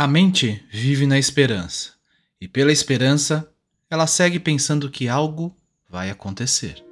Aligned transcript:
A 0.00 0.06
mente 0.06 0.64
vive 0.72 1.06
na 1.06 1.18
esperança, 1.18 1.90
e 2.40 2.48
pela 2.48 2.72
esperança 2.72 3.46
ela 3.90 4.06
segue 4.06 4.40
pensando 4.40 4.88
que 4.88 5.10
algo 5.10 5.54
vai 5.90 6.08
acontecer. 6.08 6.82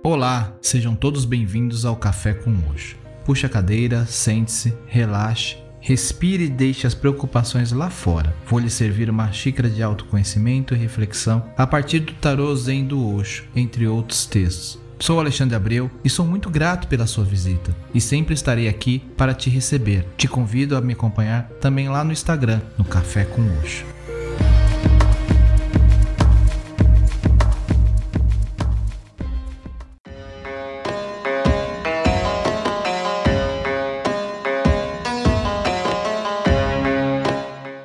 Olá, 0.00 0.56
sejam 0.62 0.94
todos 0.94 1.24
bem-vindos 1.24 1.84
ao 1.84 1.96
Café 1.96 2.34
com 2.34 2.56
Hoje. 2.70 2.96
Puxe 3.24 3.46
a 3.46 3.48
cadeira, 3.48 4.06
sente-se, 4.06 4.72
relaxe, 4.86 5.56
respire 5.80 6.44
e 6.44 6.48
deixe 6.48 6.86
as 6.86 6.94
preocupações 6.94 7.72
lá 7.72 7.90
fora. 7.90 8.32
Vou 8.46 8.60
lhe 8.60 8.70
servir 8.70 9.10
uma 9.10 9.32
xícara 9.32 9.68
de 9.68 9.82
autoconhecimento 9.82 10.72
e 10.72 10.78
reflexão 10.78 11.52
a 11.56 11.66
partir 11.66 11.98
do 11.98 12.12
tarô 12.12 12.54
Zen 12.54 12.86
do 12.86 13.12
Osho, 13.12 13.48
entre 13.56 13.88
outros 13.88 14.24
textos. 14.24 14.83
Sou 14.98 15.20
Alexandre 15.20 15.54
Abreu 15.54 15.90
e 16.04 16.08
sou 16.08 16.24
muito 16.24 16.48
grato 16.48 16.88
pela 16.88 17.06
sua 17.06 17.24
visita 17.24 17.74
e 17.92 18.00
sempre 18.00 18.32
estarei 18.32 18.68
aqui 18.68 19.00
para 19.16 19.34
te 19.34 19.50
receber. 19.50 20.06
Te 20.16 20.28
convido 20.28 20.76
a 20.76 20.80
me 20.80 20.92
acompanhar 20.92 21.48
também 21.60 21.88
lá 21.88 22.04
no 22.04 22.12
Instagram, 22.12 22.60
no 22.78 22.84
Café 22.84 23.24
com 23.24 23.42
Oxo. 23.58 23.84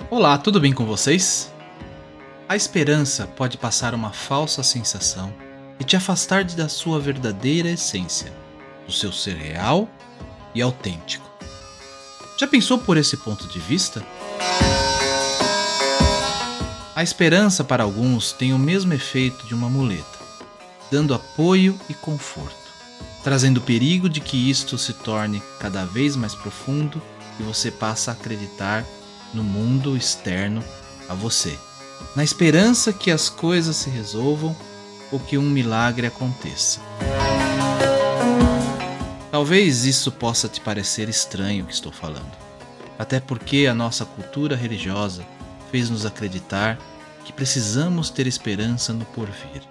Olá, 0.10 0.38
tudo 0.38 0.60
bem 0.60 0.74
com 0.74 0.86
vocês? 0.86 1.52
A 2.48 2.56
esperança 2.56 3.26
pode 3.26 3.58
passar 3.58 3.94
uma 3.94 4.12
falsa 4.12 4.64
sensação 4.64 5.34
e 5.80 5.84
te 5.84 5.96
afastar 5.96 6.44
da 6.44 6.68
sua 6.68 7.00
verdadeira 7.00 7.70
essência, 7.70 8.34
do 8.86 8.92
seu 8.92 9.12
ser 9.12 9.38
real 9.38 9.90
e 10.54 10.62
autêntico. 10.62 11.30
Já 12.38 12.48
pensou 12.48 12.78
por 12.78 12.98
esse 12.98 13.18
ponto 13.18 13.48
de 13.48 13.60
vista? 13.60 14.06
A 16.96 17.04
esperança 17.04 17.64
para 17.64 17.84
alguns 17.84 18.34
tem 18.34 18.54
o 18.54 18.60
mesmo 18.60 18.94
efeito 18.94 19.46
de 19.48 19.54
uma 19.54 19.70
muleta, 19.70 20.20
dando 20.92 21.14
apoio 21.14 21.80
e 21.90 21.94
conforto, 21.94 22.56
trazendo 23.24 23.58
o 23.58 23.62
perigo 23.62 24.10
de 24.10 24.20
que 24.20 24.50
isto 24.50 24.78
se 24.78 24.94
torne 24.94 25.42
cada 25.60 25.86
vez 25.86 26.16
mais 26.16 26.36
profundo 26.36 27.02
e 27.40 27.44
você 27.44 27.72
passa 27.72 28.12
a 28.12 28.14
acreditar 28.14 28.86
no 29.34 29.44
mundo 29.44 29.96
externo 29.96 30.64
a 31.08 31.14
você, 31.14 31.58
na 32.16 32.24
esperança 32.24 32.92
que 32.92 33.12
as 33.12 33.30
coisas 33.30 33.78
se 33.78 33.90
resolvam 33.90 34.56
ou 35.12 35.20
que 35.20 35.38
um 35.38 35.50
milagre 35.50 36.08
aconteça. 36.08 36.80
Talvez 39.32 39.86
isso 39.86 40.12
possa 40.12 40.48
te 40.48 40.60
parecer 40.60 41.08
estranho 41.08 41.64
o 41.64 41.68
que 41.68 41.74
estou 41.74 41.92
falando, 41.92 42.32
até 42.98 43.20
porque 43.20 43.68
a 43.68 43.76
nossa 43.76 44.06
cultura 44.06 44.56
religiosa 44.56 45.24
fez-nos 45.72 46.06
acreditar 46.06 46.78
que 47.24 47.32
precisamos 47.32 48.10
ter 48.10 48.26
esperança 48.26 48.92
no 48.92 49.06
porvir. 49.06 49.62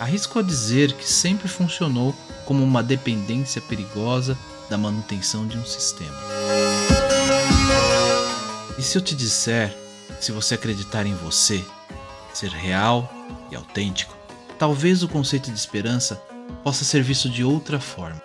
Arrisco 0.00 0.38
a 0.38 0.42
dizer 0.42 0.92
que 0.92 1.08
sempre 1.08 1.48
funcionou 1.48 2.14
como 2.44 2.64
uma 2.64 2.82
dependência 2.82 3.60
perigosa 3.62 4.36
da 4.68 4.76
manutenção 4.76 5.46
de 5.46 5.56
um 5.56 5.64
sistema. 5.64 6.16
E 8.76 8.82
se 8.82 8.98
eu 8.98 9.02
te 9.02 9.14
disser, 9.14 9.76
se 10.20 10.32
você 10.32 10.54
acreditar 10.54 11.06
em 11.06 11.14
você, 11.14 11.64
ser 12.34 12.50
real 12.50 13.08
e 13.50 13.56
autêntico, 13.56 14.17
talvez 14.58 15.02
o 15.02 15.08
conceito 15.08 15.50
de 15.50 15.56
esperança 15.56 16.16
possa 16.64 16.84
ser 16.84 17.02
visto 17.02 17.30
de 17.30 17.44
outra 17.44 17.78
forma. 17.78 18.20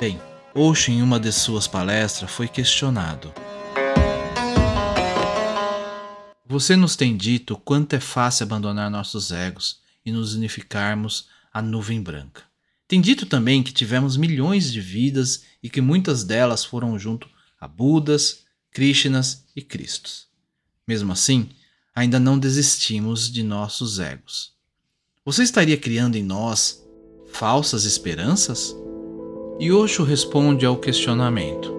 Bem, 0.00 0.18
Osho 0.54 0.90
em 0.90 1.02
uma 1.02 1.20
de 1.20 1.30
suas 1.30 1.66
palestras 1.66 2.30
foi 2.30 2.48
questionado. 2.48 3.32
Você 6.46 6.74
nos 6.76 6.96
tem 6.96 7.14
dito 7.14 7.56
quanto 7.58 7.92
é 7.92 8.00
fácil 8.00 8.44
abandonar 8.44 8.90
nossos 8.90 9.30
egos 9.30 9.80
e 10.04 10.10
nos 10.10 10.34
unificarmos 10.34 11.28
à 11.52 11.60
nuvem 11.60 12.02
branca. 12.02 12.42
Tem 12.86 13.02
dito 13.02 13.26
também 13.26 13.62
que 13.62 13.72
tivemos 13.72 14.16
milhões 14.16 14.72
de 14.72 14.80
vidas 14.80 15.44
e 15.62 15.68
que 15.68 15.82
muitas 15.82 16.24
delas 16.24 16.64
foram 16.64 16.98
junto 16.98 17.28
a 17.60 17.68
Budas, 17.68 18.44
Krishnas 18.70 19.44
e 19.54 19.60
Cristos. 19.60 20.26
Mesmo 20.86 21.12
assim, 21.12 21.50
ainda 21.98 22.20
não 22.20 22.38
desistimos 22.38 23.28
de 23.30 23.42
nossos 23.42 23.98
egos. 23.98 24.52
Você 25.24 25.42
estaria 25.42 25.76
criando 25.76 26.14
em 26.14 26.22
nós 26.22 26.80
falsas 27.32 27.84
esperanças? 27.84 28.74
E 29.58 29.72
Osho 29.72 30.04
responde 30.04 30.64
ao 30.64 30.76
questionamento. 30.76 31.74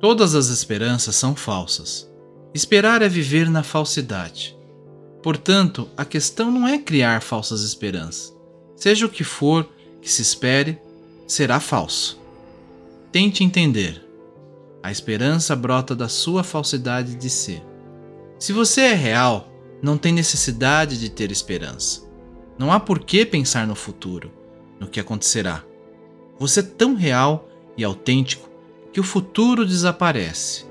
Todas 0.00 0.34
as 0.34 0.48
esperanças 0.48 1.14
são 1.14 1.36
falsas. 1.36 2.10
Esperar 2.52 3.00
é 3.00 3.08
viver 3.08 3.48
na 3.48 3.62
falsidade. 3.62 4.58
Portanto, 5.22 5.88
a 5.96 6.04
questão 6.04 6.50
não 6.50 6.66
é 6.66 6.78
criar 6.78 7.22
falsas 7.22 7.62
esperanças. 7.62 8.34
Seja 8.74 9.06
o 9.06 9.08
que 9.08 9.22
for 9.22 9.68
que 10.02 10.10
se 10.10 10.22
espere, 10.22 10.76
será 11.28 11.60
falso. 11.60 12.20
Tente 13.12 13.44
entender. 13.44 14.04
A 14.82 14.90
esperança 14.90 15.56
brota 15.56 15.94
da 15.94 16.08
sua 16.08 16.44
falsidade 16.44 17.16
de 17.16 17.28
ser. 17.28 17.62
Se 18.38 18.52
você 18.52 18.82
é 18.82 18.94
real, 18.94 19.52
não 19.82 19.98
tem 19.98 20.12
necessidade 20.12 20.98
de 20.98 21.10
ter 21.10 21.30
esperança. 21.32 22.02
Não 22.56 22.72
há 22.72 22.78
por 22.78 23.00
que 23.00 23.26
pensar 23.26 23.66
no 23.66 23.74
futuro, 23.74 24.32
no 24.78 24.86
que 24.86 25.00
acontecerá. 25.00 25.64
Você 26.38 26.60
é 26.60 26.62
tão 26.62 26.94
real 26.94 27.48
e 27.76 27.82
autêntico 27.82 28.48
que 28.92 29.00
o 29.00 29.04
futuro 29.04 29.66
desaparece. 29.66 30.66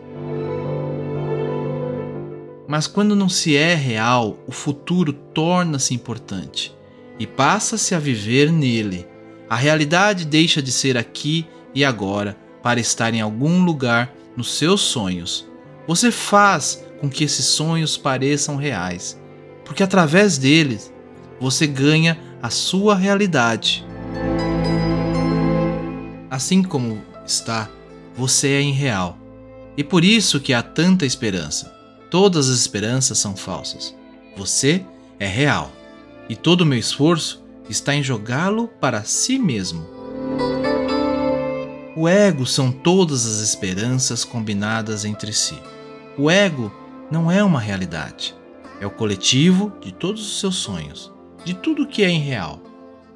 Mas 2.68 2.88
quando 2.88 3.16
não 3.16 3.30
se 3.30 3.56
é 3.56 3.76
real, 3.76 4.38
o 4.48 4.52
futuro 4.52 5.14
torna-se 5.14 5.94
importante 5.94 6.76
e 7.20 7.26
passa-se 7.26 7.96
a 7.96 8.00
viver 8.00 8.52
nele. 8.52 9.06
A 9.50 9.56
realidade 9.56 10.26
deixa 10.26 10.62
de 10.62 10.72
ser 10.72 10.98
aqui 10.98 11.46
e 11.74 11.84
agora 11.86 12.38
para 12.62 12.80
estar 12.80 13.14
em 13.14 13.22
algum 13.22 13.64
lugar 13.64 14.14
nos 14.36 14.54
seus 14.54 14.82
sonhos. 14.82 15.48
Você 15.88 16.12
faz 16.12 16.84
com 17.00 17.10
que 17.10 17.24
esses 17.24 17.46
sonhos 17.46 17.98
pareçam 17.98 18.56
reais, 18.56 19.20
porque 19.64 19.84
através 19.84 20.38
deles 20.38 20.94
você 21.40 21.68
ganha 21.68 22.20
a 22.42 22.50
sua 22.50 22.96
realidade. 22.96 23.86
Assim 26.30 26.62
como 26.62 27.02
está, 27.26 27.70
você 28.16 28.50
é 28.50 28.62
irreal. 28.62 29.18
E 29.76 29.84
por 29.84 30.04
isso 30.04 30.40
que 30.40 30.54
há 30.54 30.62
tanta 30.62 31.06
esperança. 31.06 31.74
Todas 32.10 32.50
as 32.50 32.60
esperanças 32.60 33.18
são 33.18 33.36
falsas. 33.36 33.96
Você 34.36 34.84
é 35.20 35.28
real. 35.28 35.72
E 36.30 36.36
todo 36.36 36.62
o 36.62 36.66
meu 36.66 36.80
esforço 36.80 37.44
está 37.70 37.94
em 37.94 38.04
jogá-lo 38.04 38.68
para 38.80 39.04
si 39.04 39.38
mesmo. 39.38 39.97
O 42.00 42.08
ego 42.08 42.46
são 42.46 42.72
todas 42.72 43.26
as 43.26 43.40
esperanças 43.40 44.24
combinadas 44.24 45.04
entre 45.04 45.34
si. 45.34 45.58
O 46.16 46.30
ego 46.30 46.72
não 47.10 47.32
é 47.32 47.44
uma 47.44 47.60
realidade. 47.60 48.36
É 48.80 48.86
o 48.86 48.92
coletivo 48.92 49.74
de 49.82 49.92
todos 49.92 50.22
os 50.22 50.40
seus 50.40 50.58
sonhos, 50.58 51.12
de 51.44 51.56
tudo 51.56 51.82
o 51.82 51.88
que 51.88 52.04
é 52.04 52.12
irreal, 52.12 52.62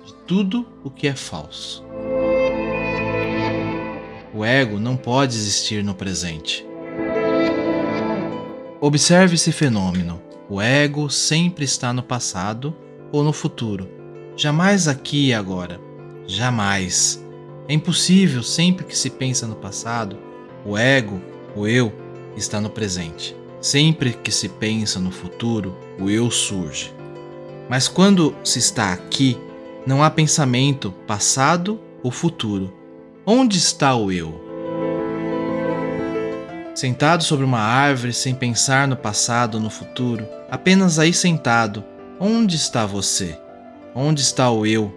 de 0.03 0.15
tudo 0.25 0.65
o 0.83 0.89
que 0.89 1.07
é 1.07 1.13
falso. 1.13 1.85
O 4.33 4.43
ego 4.43 4.79
não 4.79 4.97
pode 4.97 5.35
existir 5.35 5.83
no 5.83 5.93
presente. 5.93 6.65
Observe 8.81 9.35
esse 9.35 9.51
fenômeno. 9.51 10.19
O 10.49 10.59
ego 10.59 11.07
sempre 11.07 11.65
está 11.65 11.93
no 11.93 12.01
passado 12.01 12.75
ou 13.11 13.23
no 13.23 13.31
futuro, 13.31 13.87
jamais 14.35 14.87
aqui 14.87 15.27
e 15.27 15.33
agora. 15.35 15.79
Jamais. 16.25 17.23
É 17.71 17.73
impossível 17.73 18.43
sempre 18.43 18.83
que 18.83 18.97
se 18.97 19.09
pensa 19.09 19.47
no 19.47 19.55
passado, 19.55 20.17
o 20.65 20.77
ego, 20.77 21.21
o 21.55 21.65
eu, 21.65 21.93
está 22.35 22.59
no 22.59 22.69
presente. 22.69 23.33
Sempre 23.61 24.11
que 24.11 24.29
se 24.29 24.49
pensa 24.49 24.99
no 24.99 25.09
futuro, 25.09 25.73
o 25.97 26.09
eu 26.09 26.29
surge. 26.29 26.93
Mas 27.69 27.87
quando 27.87 28.35
se 28.43 28.59
está 28.59 28.91
aqui, 28.91 29.37
não 29.87 30.03
há 30.03 30.09
pensamento 30.09 30.91
passado 31.07 31.79
ou 32.03 32.11
futuro. 32.11 32.73
Onde 33.25 33.57
está 33.57 33.95
o 33.95 34.11
eu? 34.11 34.35
Sentado 36.75 37.23
sobre 37.23 37.45
uma 37.45 37.61
árvore 37.61 38.11
sem 38.11 38.35
pensar 38.35 38.85
no 38.85 38.97
passado 38.97 39.55
ou 39.55 39.61
no 39.61 39.69
futuro, 39.69 40.27
apenas 40.49 40.99
aí 40.99 41.13
sentado, 41.13 41.85
onde 42.19 42.57
está 42.57 42.85
você? 42.85 43.39
Onde 43.95 44.19
está 44.19 44.51
o 44.51 44.65
eu? 44.65 44.93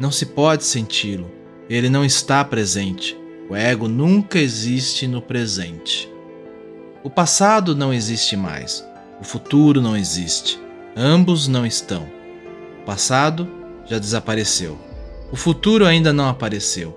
Não 0.00 0.10
se 0.10 0.26
pode 0.26 0.64
senti-lo. 0.64 1.37
Ele 1.68 1.90
não 1.90 2.04
está 2.04 2.44
presente. 2.44 3.18
O 3.50 3.54
ego 3.54 3.88
nunca 3.88 4.38
existe 4.38 5.06
no 5.06 5.20
presente. 5.20 6.10
O 7.02 7.10
passado 7.10 7.74
não 7.74 7.92
existe 7.92 8.36
mais. 8.36 8.84
O 9.20 9.24
futuro 9.24 9.80
não 9.80 9.96
existe. 9.96 10.58
Ambos 10.96 11.46
não 11.46 11.66
estão. 11.66 12.08
O 12.82 12.84
passado 12.86 13.48
já 13.86 13.98
desapareceu. 13.98 14.78
O 15.30 15.36
futuro 15.36 15.86
ainda 15.86 16.12
não 16.12 16.28
apareceu. 16.28 16.96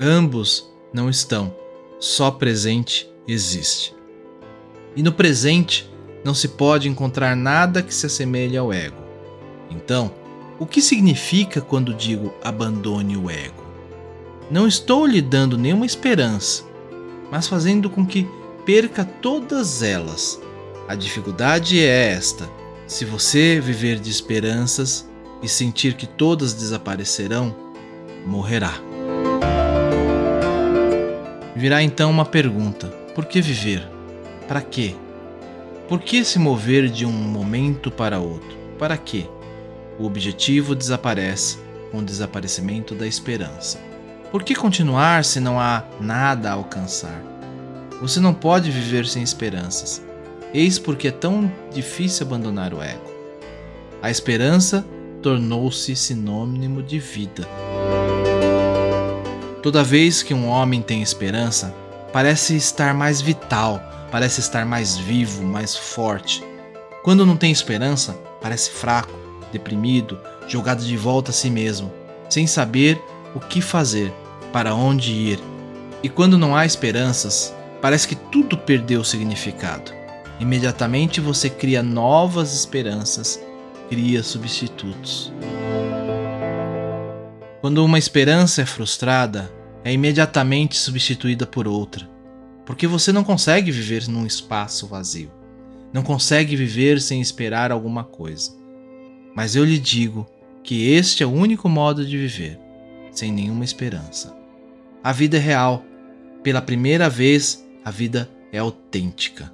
Ambos 0.00 0.72
não 0.92 1.10
estão. 1.10 1.54
Só 1.98 2.30
presente 2.30 3.10
existe. 3.26 3.94
E 4.94 5.02
no 5.02 5.12
presente 5.12 5.90
não 6.24 6.34
se 6.34 6.48
pode 6.48 6.88
encontrar 6.88 7.36
nada 7.36 7.82
que 7.82 7.92
se 7.92 8.06
assemelhe 8.06 8.56
ao 8.56 8.72
ego. 8.72 9.02
Então, 9.70 10.12
o 10.58 10.66
que 10.66 10.80
significa 10.80 11.60
quando 11.60 11.92
digo 11.92 12.32
abandone 12.42 13.16
o 13.16 13.28
ego? 13.28 13.63
Não 14.50 14.68
estou 14.68 15.06
lhe 15.06 15.22
dando 15.22 15.56
nenhuma 15.56 15.86
esperança, 15.86 16.64
mas 17.30 17.48
fazendo 17.48 17.88
com 17.88 18.04
que 18.04 18.28
perca 18.66 19.04
todas 19.04 19.82
elas. 19.82 20.40
A 20.86 20.94
dificuldade 20.94 21.80
é 21.80 22.12
esta: 22.12 22.48
se 22.86 23.06
você 23.06 23.58
viver 23.58 23.98
de 23.98 24.10
esperanças 24.10 25.08
e 25.42 25.48
sentir 25.48 25.94
que 25.94 26.06
todas 26.06 26.52
desaparecerão, 26.52 27.56
morrerá. 28.26 28.74
Virá 31.56 31.82
então 31.82 32.10
uma 32.10 32.26
pergunta: 32.26 32.88
por 33.14 33.24
que 33.24 33.40
viver? 33.40 33.88
Para 34.46 34.60
quê? 34.60 34.94
Por 35.88 36.00
que 36.00 36.22
se 36.22 36.38
mover 36.38 36.90
de 36.90 37.06
um 37.06 37.12
momento 37.12 37.90
para 37.90 38.18
outro? 38.18 38.56
Para 38.78 38.98
quê? 38.98 39.26
O 39.98 40.04
objetivo 40.04 40.74
desaparece 40.74 41.58
com 41.90 41.98
o 41.98 42.04
desaparecimento 42.04 42.94
da 42.94 43.06
esperança. 43.06 43.93
Por 44.30 44.42
que 44.42 44.54
continuar 44.54 45.24
se 45.24 45.40
não 45.40 45.60
há 45.60 45.84
nada 46.00 46.50
a 46.50 46.54
alcançar? 46.54 47.22
Você 48.00 48.20
não 48.20 48.34
pode 48.34 48.70
viver 48.70 49.06
sem 49.06 49.22
esperanças. 49.22 50.02
Eis 50.52 50.78
porque 50.78 51.08
é 51.08 51.12
tão 51.12 51.50
difícil 51.72 52.26
abandonar 52.26 52.74
o 52.74 52.82
ego. 52.82 53.12
A 54.02 54.10
esperança 54.10 54.84
tornou-se 55.22 55.96
sinônimo 55.96 56.82
de 56.82 56.98
vida. 56.98 57.48
Toda 59.62 59.82
vez 59.82 60.22
que 60.22 60.34
um 60.34 60.48
homem 60.48 60.82
tem 60.82 61.00
esperança, 61.00 61.74
parece 62.12 62.54
estar 62.54 62.92
mais 62.92 63.22
vital, 63.22 63.80
parece 64.10 64.40
estar 64.40 64.66
mais 64.66 64.96
vivo, 64.96 65.42
mais 65.42 65.74
forte. 65.74 66.44
Quando 67.02 67.24
não 67.24 67.36
tem 67.36 67.50
esperança, 67.50 68.12
parece 68.42 68.70
fraco, 68.70 69.18
deprimido, 69.50 70.18
jogado 70.46 70.84
de 70.84 70.96
volta 70.96 71.30
a 71.30 71.34
si 71.34 71.48
mesmo, 71.48 71.90
sem 72.28 72.46
saber 72.46 73.00
o 73.34 73.40
que 73.40 73.60
fazer, 73.60 74.12
para 74.52 74.74
onde 74.74 75.12
ir. 75.12 75.40
E 76.02 76.08
quando 76.08 76.38
não 76.38 76.54
há 76.54 76.64
esperanças, 76.64 77.54
parece 77.80 78.06
que 78.06 78.14
tudo 78.14 78.56
perdeu 78.56 79.02
significado. 79.02 79.92
Imediatamente 80.38 81.20
você 81.20 81.48
cria 81.48 81.82
novas 81.82 82.54
esperanças, 82.54 83.40
cria 83.88 84.22
substitutos. 84.22 85.32
Quando 87.60 87.84
uma 87.84 87.98
esperança 87.98 88.62
é 88.62 88.66
frustrada, 88.66 89.50
é 89.82 89.92
imediatamente 89.92 90.76
substituída 90.76 91.46
por 91.46 91.66
outra, 91.66 92.08
porque 92.66 92.86
você 92.86 93.12
não 93.12 93.24
consegue 93.24 93.70
viver 93.70 94.08
num 94.08 94.26
espaço 94.26 94.86
vazio. 94.86 95.30
Não 95.92 96.02
consegue 96.02 96.56
viver 96.56 97.00
sem 97.00 97.20
esperar 97.20 97.70
alguma 97.70 98.02
coisa. 98.02 98.50
Mas 99.34 99.54
eu 99.54 99.64
lhe 99.64 99.78
digo 99.78 100.26
que 100.62 100.90
este 100.90 101.22
é 101.22 101.26
o 101.26 101.32
único 101.32 101.68
modo 101.68 102.04
de 102.04 102.16
viver, 102.18 102.58
sem 103.14 103.32
nenhuma 103.32 103.64
esperança. 103.64 104.36
A 105.02 105.12
vida 105.12 105.36
é 105.36 105.40
real. 105.40 105.84
Pela 106.42 106.60
primeira 106.60 107.08
vez, 107.08 107.64
a 107.84 107.90
vida 107.90 108.28
é 108.52 108.58
autêntica. 108.58 109.52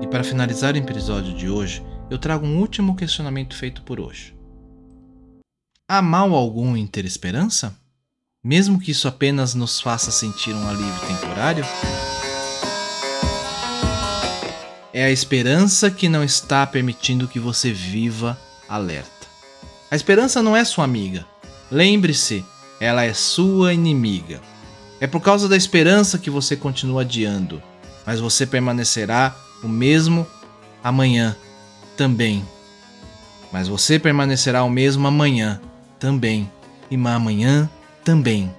E 0.00 0.06
para 0.06 0.24
finalizar 0.24 0.74
o 0.74 0.78
episódio 0.78 1.34
de 1.34 1.48
hoje, 1.48 1.84
eu 2.10 2.18
trago 2.18 2.44
um 2.44 2.58
último 2.58 2.96
questionamento 2.96 3.54
feito 3.54 3.82
por 3.82 4.00
hoje. 4.00 4.34
Há 5.88 6.02
mal 6.02 6.34
algum 6.34 6.76
em 6.76 6.86
ter 6.86 7.04
esperança? 7.04 7.74
Mesmo 8.42 8.80
que 8.80 8.90
isso 8.90 9.06
apenas 9.06 9.54
nos 9.54 9.80
faça 9.80 10.10
sentir 10.10 10.52
um 10.52 10.68
alívio 10.68 11.00
temporário? 11.06 11.64
É 14.92 15.04
a 15.04 15.10
esperança 15.10 15.90
que 15.90 16.08
não 16.08 16.24
está 16.24 16.66
permitindo 16.66 17.28
que 17.28 17.38
você 17.38 17.72
viva 17.72 18.38
alerta. 18.68 19.21
A 19.92 19.94
esperança 19.94 20.42
não 20.42 20.56
é 20.56 20.64
sua 20.64 20.84
amiga. 20.84 21.26
Lembre-se, 21.70 22.42
ela 22.80 23.04
é 23.04 23.12
sua 23.12 23.74
inimiga. 23.74 24.40
É 24.98 25.06
por 25.06 25.20
causa 25.20 25.46
da 25.50 25.54
esperança 25.54 26.16
que 26.16 26.30
você 26.30 26.56
continua 26.56 27.02
adiando, 27.02 27.62
mas 28.06 28.18
você 28.18 28.46
permanecerá 28.46 29.36
o 29.62 29.68
mesmo 29.68 30.26
amanhã 30.82 31.36
também. 31.94 32.42
Mas 33.52 33.68
você 33.68 33.98
permanecerá 33.98 34.64
o 34.64 34.70
mesmo 34.70 35.06
amanhã 35.06 35.60
também, 35.98 36.50
e 36.90 36.94
amanhã 36.94 37.68
também. 38.02 38.50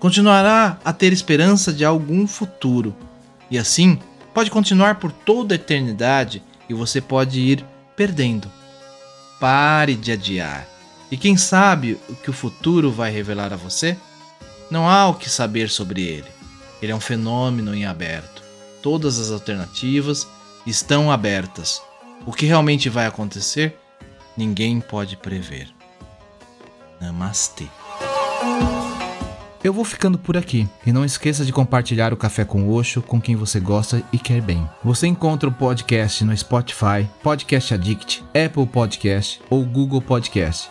Continuará 0.00 0.76
a 0.84 0.92
ter 0.92 1.12
esperança 1.12 1.72
de 1.72 1.84
algum 1.84 2.26
futuro, 2.26 2.96
e 3.48 3.56
assim 3.56 3.96
pode 4.34 4.50
continuar 4.50 4.96
por 4.96 5.12
toda 5.12 5.54
a 5.54 5.56
eternidade 5.56 6.42
e 6.68 6.74
você 6.74 7.00
pode 7.00 7.38
ir 7.38 7.64
perdendo. 7.94 8.50
Pare 9.38 9.94
de 9.94 10.10
adiar. 10.10 10.79
E 11.10 11.16
quem 11.16 11.36
sabe 11.36 11.98
o 12.08 12.14
que 12.14 12.30
o 12.30 12.34
futuro 12.34 12.90
vai 12.92 13.10
revelar 13.10 13.52
a 13.52 13.56
você? 13.56 13.96
Não 14.70 14.88
há 14.88 15.08
o 15.08 15.14
que 15.14 15.28
saber 15.28 15.68
sobre 15.68 16.02
ele. 16.02 16.28
Ele 16.80 16.92
é 16.92 16.94
um 16.94 17.00
fenômeno 17.00 17.74
em 17.74 17.84
aberto. 17.84 18.42
Todas 18.80 19.18
as 19.18 19.30
alternativas 19.30 20.26
estão 20.64 21.10
abertas. 21.10 21.82
O 22.24 22.32
que 22.32 22.46
realmente 22.46 22.88
vai 22.88 23.06
acontecer, 23.06 23.76
ninguém 24.36 24.80
pode 24.80 25.16
prever. 25.16 25.68
Namastê. 27.00 27.66
Eu 29.62 29.74
vou 29.74 29.84
ficando 29.84 30.18
por 30.18 30.38
aqui 30.38 30.66
e 30.86 30.92
não 30.92 31.04
esqueça 31.04 31.44
de 31.44 31.52
compartilhar 31.52 32.14
o 32.14 32.16
Café 32.16 32.46
com 32.46 32.70
Oxo 32.70 33.02
com 33.02 33.20
quem 33.20 33.36
você 33.36 33.60
gosta 33.60 34.02
e 34.10 34.18
quer 34.18 34.40
bem. 34.40 34.66
Você 34.82 35.06
encontra 35.06 35.48
o 35.48 35.52
podcast 35.52 36.24
no 36.24 36.34
Spotify, 36.34 37.06
Podcast 37.22 37.74
Addict, 37.74 38.24
Apple 38.28 38.66
Podcast 38.66 39.40
ou 39.50 39.62
Google 39.64 40.00
Podcast. 40.00 40.70